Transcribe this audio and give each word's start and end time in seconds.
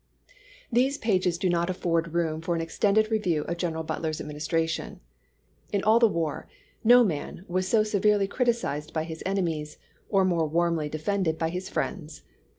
These 0.71 0.97
pages 0.97 1.37
do 1.37 1.47
not 1.47 1.69
afford 1.69 2.15
room 2.15 2.41
for 2.41 2.55
an 2.55 2.61
extended 2.61 3.11
review 3.11 3.43
of 3.43 3.57
General 3.57 3.83
Butler's 3.83 4.19
administration. 4.19 4.99
In 5.71 5.83
all 5.83 5.99
the 5.99 6.07
war 6.07 6.47
no 6.83 7.03
man 7.03 7.45
was 7.47 7.67
so 7.67 7.83
severely 7.83 8.25
criticized 8.27 8.93
by 8.93 9.03
his 9.03 9.21
ene 9.27 9.45
mies 9.45 9.77
or 10.09 10.25
more 10.25 10.47
warmly 10.47 10.89
defended 10.89 11.37
by 11.37 11.49
his 11.49 11.69
friends. 11.69 12.23